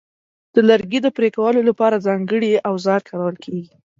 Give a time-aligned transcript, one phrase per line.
[0.53, 3.73] د لرګي د پرې کولو لپاره ځانګړي اوزار کارول کېږي.